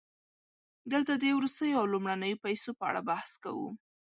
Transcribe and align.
دلته 0.91 1.13
د 1.17 1.23
وروستیو 1.37 1.79
او 1.81 1.85
لومړنیو 1.93 2.41
پیسو 2.45 2.69
په 2.79 2.83
اړه 2.89 3.01
بحث 3.09 3.31
کوو 3.43 3.69